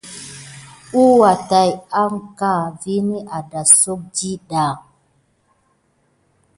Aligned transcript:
Slaywa 0.89 1.31
tät 1.49 1.73
wukiləŋe 2.11 2.77
vini 2.81 3.17
a 3.35 3.37
dasaku 3.49 3.95
ɗiɗa. 4.15 4.63